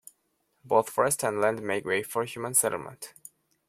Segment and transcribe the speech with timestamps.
[0.65, 3.13] Both forests and land make way for human settlement.